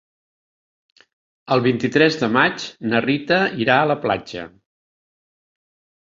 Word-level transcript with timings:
El 1.55 1.59
vint-i-tres 1.65 2.15
de 2.21 2.29
maig 2.37 2.65
na 2.93 3.01
Rita 3.05 3.37
irà 3.65 3.75
a 3.83 3.91
la 3.91 3.97
platja. 4.07 4.47